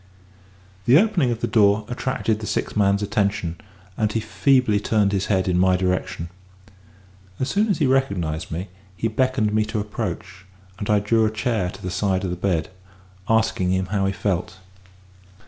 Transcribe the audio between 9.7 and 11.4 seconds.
approach; and I drew a